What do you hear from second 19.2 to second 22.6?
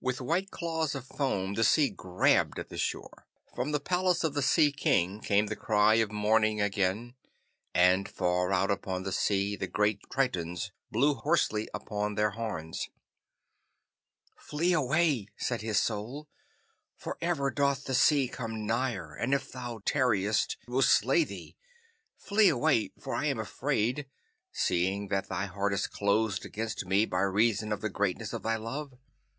if thou tarriest it will slay thee. Flee